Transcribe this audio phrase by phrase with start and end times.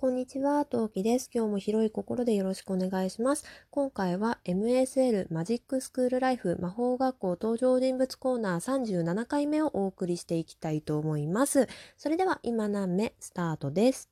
[0.00, 1.28] こんにちは、トウキです。
[1.34, 3.44] 今日も広い心でよろしくお願いします。
[3.68, 11.66] 今回は MSL マジックスクールライフ魔法学校登場人物コーナー37回目をお送りしていきたいと思います。
[11.96, 14.08] それでは今何目スタートです。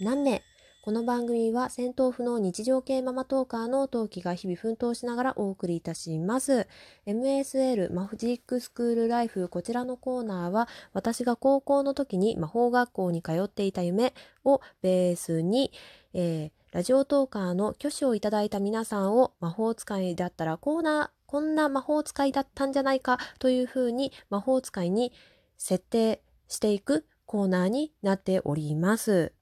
[0.00, 0.42] 何目
[0.84, 6.68] この番組は戦闘不能日常系ママトーカーの陶器が日々奮闘しながらお送りいたします。
[7.06, 14.12] MSL マフジックスクールライフこちらのコーナーは私が高校の時に魔法学校に通っていた夢
[14.44, 15.72] をベースに、
[16.12, 25.14] えー、ラジオトーカーの挙手をいただいた皆さんを魔法使いだったらコーナーこんな魔法使いだったんじゃないかというふうに魔法使いに
[25.56, 29.32] 設定していくコーナーになっております。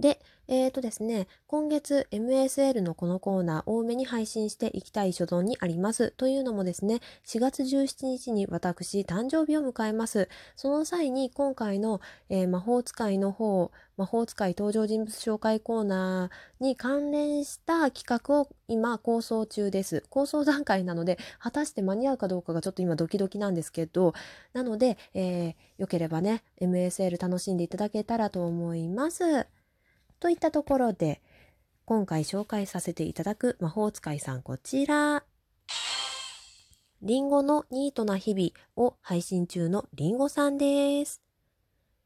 [0.00, 0.18] で、
[0.52, 6.10] えーとですね、今月 MSL のこのコーナー多めに配信していきたい所存にあります。
[6.16, 10.28] というのもですね、4月17日に私誕生日を迎えます。
[10.56, 12.00] その際に今回の、
[12.30, 20.02] えー、魔法使いの方、魔法使い登場人物紹介コーナーに関連した企画を今構想中です。
[20.10, 24.14] 構想段階なので、果たして間に合うかどうかがちょっと今ドキドキなんですけど、
[24.52, 29.46] なので、えー、よければね、MSL 楽しんでいただけたらと思います。
[30.20, 31.22] といったところで、
[31.86, 35.24] 今回紹介させていただく魔法使いさんこちら。
[37.02, 41.22] リンゴのニートな日々を配信中のリンゴさんです。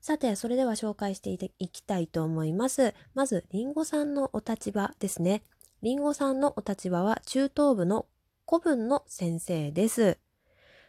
[0.00, 2.94] さて、それでは紹介していきたいと思います。
[3.12, 5.42] まず、リンゴさんのお立場ですね。
[5.82, 8.06] リンゴさんのお立場は中等部の
[8.48, 10.18] 古文の先生です。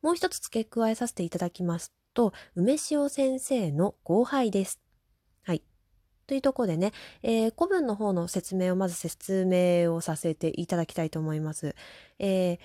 [0.00, 4.80] もう一つ付け加えさせていただきますと、梅塩先生の後輩です。
[6.30, 6.92] というところでね、
[7.24, 11.74] えー、古文の方の説明をまず説明をさせていただきたいと思います。
[12.20, 12.58] えー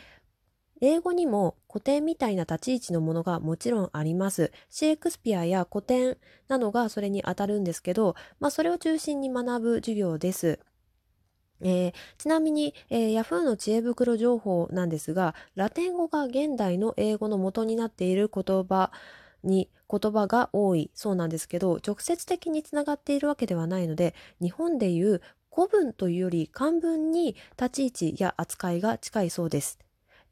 [0.82, 4.52] 英語にも古典みたいな立ち位置のものがもちろんあります。
[4.70, 6.18] シェイクスピアや古典
[6.50, 10.60] などがそれに当たるんですけど、まあ、それを中心に学ぶ授業です。
[11.62, 18.92] えー、ちなみに、えー、Yahoo の知恵袋情報なんですが、ラテン語が現代の英語の元になっている言葉
[19.46, 25.22] に言葉が多いそうなんですけど直接的につながっているわけではないので日本でいう
[25.54, 29.80] 古文というより漢文に立ち位置や扱いが近いそうです。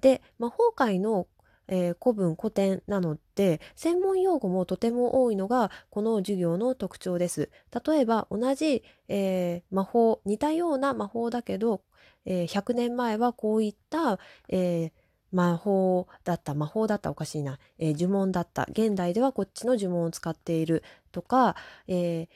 [0.02, 1.28] で魔法界の
[1.68, 7.50] えー、古文古典なので専門用語もとても多いのがこの授業の特徴です。
[7.86, 11.82] 例えば同じ、えー、魔法似たような魔法だけど、
[12.26, 14.20] えー、100年前はこういった、
[14.50, 15.03] えー、
[15.34, 21.56] 魔法だった魔法だったおかしいな、えー、呪文だった現代ではこっちの呪文を使っているとか、
[21.88, 22.30] え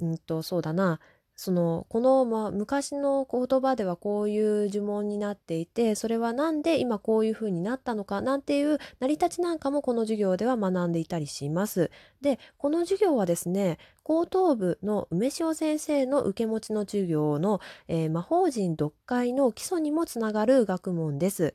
[0.00, 0.98] ー、うんとそうだな
[1.34, 11.90] そのこの、ま、昔の言葉ではこういう呪文になっていてそれは何で今こういう風になったのかなんていう成り立ちなんかもこの授業では学んでいたりします。
[12.20, 21.54] でこの授業はですね高等部の梅塩先生の受け持ちの授業の、えー、魔法陣読解の基礎にもつながる学問です。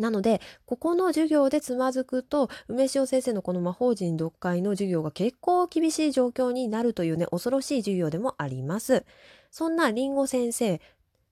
[0.00, 9.04] なので、ここの授業でつまずくと、梅塩先生のこの魔法陣読解の授業が結構厳しい状況になるというね、恐ろしい授業でもあります。
[9.50, 10.80] そんなりんご先生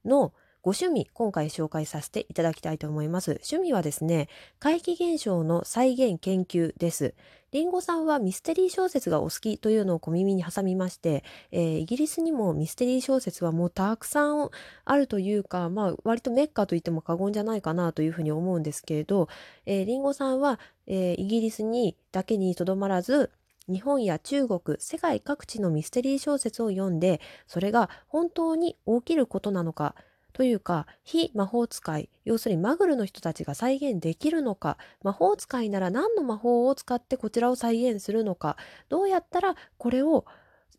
[0.05, 3.41] のご趣味、今回紹介させていただきたいと思います。
[3.51, 7.15] 趣味はですね、怪奇現象の再現研究です。
[7.51, 14.51] りんごさんはミステリー小説がお好きというのを小耳に挟みまして、えー、イギリスにもミステリー小説はもうたくさん
[14.85, 19.29] あるというか、まあ、割とメッカと言っても過言じゃないかなというふうに思うんですけれど、
[19.65, 23.31] えー、りんごさんは、えー、イギリスにだけにとどまらず、
[23.67, 29.95] 日本や中国、世界各地のミステリー小説を読んで、それが本当に起きることなのか、
[30.39, 38.57] というか非魔法使い要するにマグルの人たちが再現できるのか魔法使いなら何の魔法を使ってこちらを再現するのか
[38.89, 40.27] どうやったらこれを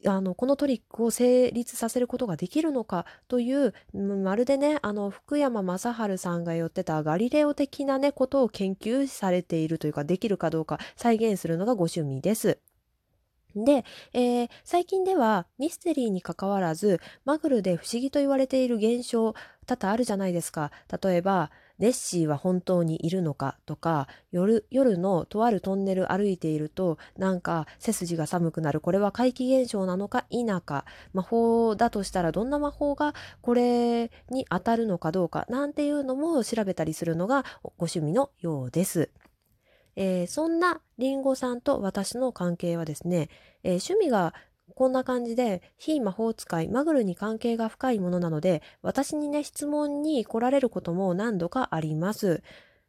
[0.08, 12.60] あのこのトリックを成立させることができるのかというまるでねあの福山雅治さんが言ってたガリレオ的なねことを研究されているというかできるかどうか再現するのがご趣味です。
[13.64, 19.34] で、えー、最近ではミステリーにかかわらずマグルで不思議と言われている現象
[19.66, 20.72] 多々あるじゃないですか。
[21.02, 39.10] 例えばネッシーは本当にいるのかとか夜夜のとあるトンネル歩いているとなんか背筋が寒くなるこれは怪奇現象なのか否か魔法だとしたらどんな魔法がこれに当たるのかどうかなんていうのも調べたりするのがご趣味のようです。
[39.96, 43.30] えー、そんなりんごさんと私の関係はですね、
[43.64, 44.34] えー、趣味が
[44.76, 52.42] こんな感じで非魔法使いマグルに関係が深いものなので私にね質問に来られることも何度かあります。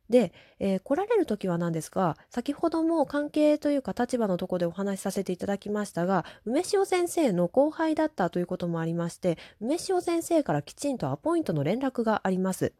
[0.09, 12.73] で、えー、来られる時は何ですが先ほども関係というか立場のとこでお話しさせていただきましたが梅塩先生の後輩だったということもありまして梅塩先生からきちんとアポイントの連絡があります。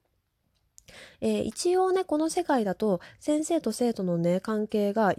[1.21, 5.15] えー、一応ねこの世界だと先生と生徒のね関係が、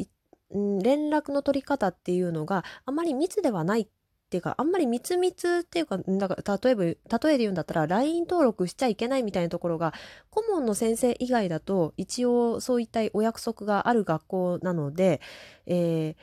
[0.52, 3.88] うん、連絡の取り方っていうのがあまり密ではないっ
[4.32, 6.98] ていうか、あんまり密密っていうか、だから例えば、例え
[7.34, 9.94] で言うんだったら、LINE 登録しちゃいけないみたいなところが、
[10.30, 15.20] 顧問の先生以外だと、一応そういったお約束がある学校なので、
[15.66, 16.22] えー、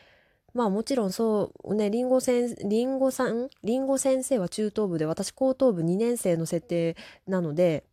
[0.55, 6.97] まあもちろんそうね、りんご先、りんごさん、りんご先生は中等部で、私高等部2年生の設定
[7.27, 7.85] なので、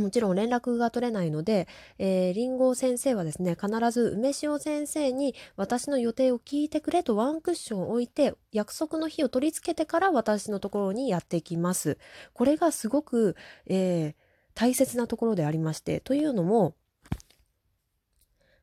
[0.00, 11.98] もちろん連絡が取れないので、えー、リンゴ先生はですね、必ず梅塩先生に私の予定を聞いてくれとワンクッションを置いて、約束の日を取り付けてから私のところにやってきます。
[12.32, 14.14] これがすごく、えー、
[14.54, 16.74] 大切なところでありまして、というのも、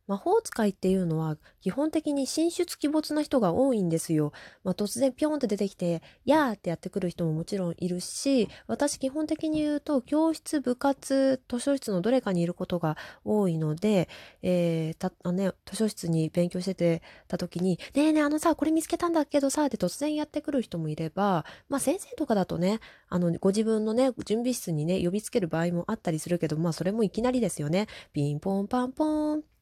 [0.07, 4.33] 魔法使いっていうのは基本的に進出鬼没な人が多いんですよ。
[4.63, 14.09] まあ、突然ピョンって出てきて、やーってやってくる人ももちろんいるし、私基本的に言うと教室、部活、図書室のどれかにいることが多いので、
[14.41, 27.87] えー、たあね、図書室に勉強しててた時に、ねえねえあのさ、これ見つけたんだけどさ、って突然やってくる人もいれば、まあ先生とかだとね、あの、ご自分のね、準備室にね、呼びつける場合もあったりするけど、まあそれもいきなりですよね。
[28.11, 29.52] ピンポンパンポン。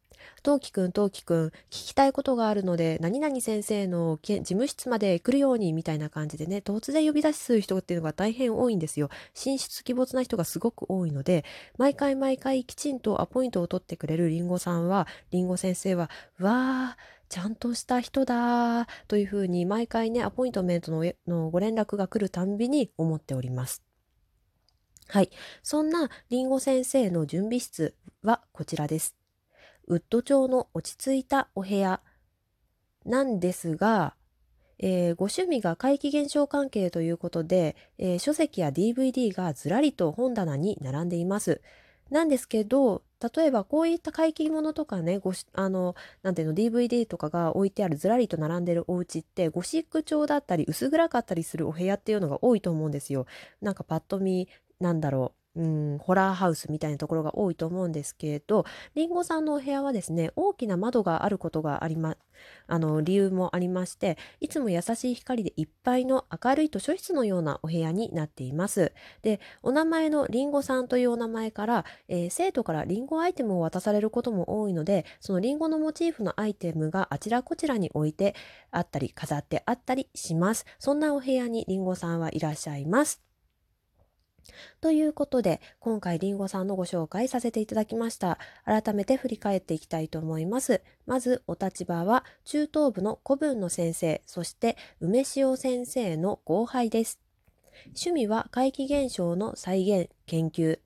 [0.44, 9.10] トウキくん、トウキくん、聞きたいことがあるので、何々先生の事務室まで来るように、みたいな感じでね、突然呼び出しする人っていうのが大変多いんですよ。
[9.34, 11.46] 進出鬼没な人がすごく多いので、
[11.78, 16.10] 毎回毎回きちんとアポイントを取ってくれるりんごさんは、りんご先生は、
[16.40, 23.82] わー、ちゃんとした人だというふうに毎回ね、アポイントメントののご連絡が来るたんびに思っております。
[25.08, 25.30] はい。
[25.64, 29.21] そんなりんご先生の準備室はこちらです。
[29.92, 32.00] ウッド調の落ち着いたお部屋
[33.06, 34.16] なんですが、
[34.80, 41.60] えー、ご趣味が怪奇現象関係ということで、えー、書籍や DVD がずらりと本棚に並んでいます。
[42.10, 43.04] なんですけど、
[43.36, 53.26] 例えばこういった怪奇物とかね、ごしあの、なんていうの、DVD とかが置いてあるずらりと並んでるお家って、ゴシック調だったり、薄暗かったりするお部屋っていうのが多いと思うんですよ。
[53.62, 54.48] なんかパッと見、
[54.80, 55.41] なんだろう。
[55.56, 58.66] うん、ホラーハウスみたいなところが多いと思うんですけれど、
[58.96, 62.16] りんごさんのお部屋はですね、大きな窓があることがありま、
[62.68, 68.94] あの、理由もありまして、いつも優しい光でいっぱいの明るい図書室のようなお部屋になっています。
[69.24, 78.36] で、お名前のりんごさんというお名前から、えー、生徒からりんごアイテムを渡されることも多いので、そのりんごのモチーフのアイテムがあちらこちらに置いて
[78.72, 80.66] あったり、飾ってあったりします。
[80.80, 83.31] そんなお部屋にりんごさんはいらっしゃいます。
[84.82, 88.38] ということで、今回りんごさんのご紹介させていただきました。
[88.66, 90.82] 改めて振り返っていきたいと思います。
[91.06, 97.20] まず、お立場は中等部の古文の先生、そして梅塩先生の後輩です。
[97.88, 100.80] 趣味は怪奇現象の再現、研究。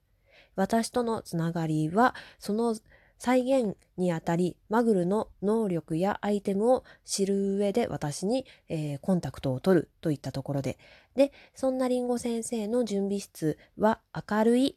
[0.54, 2.76] 私とのつながりは、その
[3.18, 10.78] 再現にあたり、マグルの能力やアイテムを知る上で私に、えー、コンタクトを取るといったところで。
[11.14, 14.76] で、そんなりんご先生の準備室は明るい、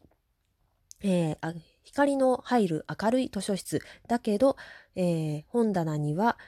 [1.02, 4.56] えー、光の入る明るい図書室だけど、
[4.96, 6.38] えー、本棚には、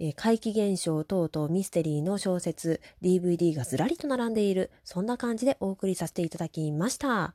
[0.00, 7.34] え怪奇現象等々ミステリーの小説、DVD がずらりと並んでいる、そんな感じでお送りさせていただきました。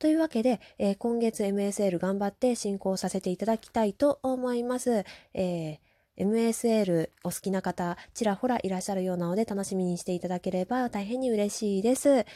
[0.00, 5.04] というわけで、えー、今月 MSL 頑張って進行させていただきたいと思います。
[5.34, 5.78] えー
[6.16, 12.26] MSL お好きな方、ちらほらいらっしゃるようなので楽しみにしていただければ大変に嬉しいです。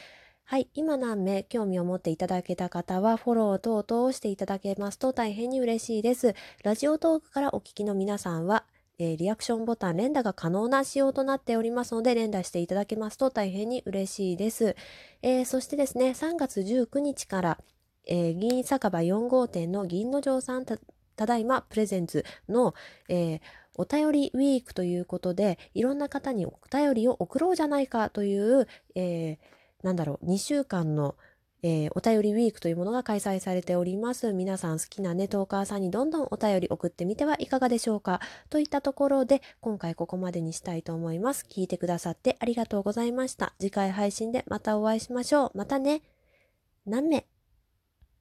[0.44, 0.68] はい。
[0.72, 6.34] 今何名興味を持っていただけた方はフォロー等々をしていただけますと大変に嬉しいです。
[6.62, 8.64] ラジオトークからお聞きの皆さんは
[8.98, 14.76] えー、リアクションボタン連打が可能な仕様となっておりますので、連打していただけますと大変に嬉しいです。
[15.22, 17.58] えー、そしてですね、3月19日から、
[18.06, 20.78] えー、銀酒場4号店の銀の城さんた
[21.26, 22.74] だいまプレゼンツの、
[23.08, 23.40] え、
[23.76, 29.38] お便りウィークということで、いろんな方にお便りを送ろうじゃないかという、え、
[29.82, 31.16] なんだろう、2週間の
[31.66, 34.34] えー、お便りウィークというものが開催されております。
[34.34, 38.20] 皆さん好きなね、トーカーさんにどんどんお便り送ってみてはいかがでしょうか。
[38.50, 41.46] といったところで、今回ここまでにしたいと思います。
[41.48, 43.54] 聞いてくださってありがとうございました。
[43.58, 45.50] 次回配信でまたお会いしましょう。
[45.54, 46.02] またね。
[46.84, 47.33] 何名？